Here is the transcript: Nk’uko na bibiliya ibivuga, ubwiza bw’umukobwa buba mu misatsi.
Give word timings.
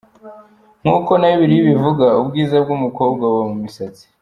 Nk’uko 0.81 1.11
na 1.17 1.27
bibiliya 1.31 1.61
ibivuga, 1.63 2.05
ubwiza 2.21 2.55
bw’umukobwa 2.63 3.23
buba 3.29 3.45
mu 3.51 3.57
misatsi. 3.65 4.05